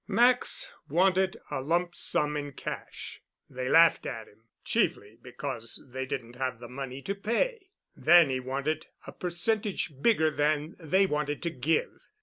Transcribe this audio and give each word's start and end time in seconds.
Max 0.07 0.71
wanted 0.89 1.37
a 1.51 1.61
lump 1.61 1.93
sum 1.93 2.35
in 2.35 2.53
cash. 2.53 3.21
They 3.47 3.69
laughed 3.69 4.07
at 4.07 4.27
him—chiefly 4.27 5.19
because 5.21 5.79
they 5.87 6.07
didn't 6.07 6.37
have 6.37 6.57
the 6.59 6.67
money 6.67 7.03
to 7.03 7.13
pay. 7.13 7.69
Then 7.95 8.31
he 8.31 8.39
wanted 8.39 8.87
a 9.05 9.11
percentage 9.11 10.01
bigger 10.01 10.31
than 10.31 10.75
they 10.79 11.05
wanted 11.05 11.43
to 11.43 11.51
give. 11.51 12.01